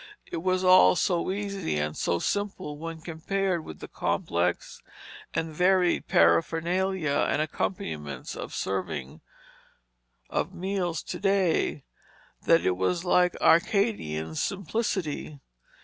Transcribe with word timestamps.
It 0.31 0.37
was 0.37 0.63
all 0.63 0.95
so 0.95 1.29
easy 1.29 1.77
and 1.77 1.95
so 1.95 2.17
simple 2.17 2.75
when 2.75 3.01
compared 3.01 3.63
with 3.63 3.81
the 3.81 3.87
complex 3.87 4.81
and 5.31 5.53
varied 5.53 6.07
paraphernalia 6.07 7.27
and 7.29 7.39
accompaniments 7.39 8.35
of 8.35 8.55
serving 8.55 9.21
of 10.27 10.55
meals 10.55 11.03
to 11.03 11.19
day, 11.19 11.83
that 12.47 12.65
it 12.65 12.77
was 12.77 13.05
like 13.05 13.35
Arcadian 13.43 14.33
simplicity. 14.33 15.39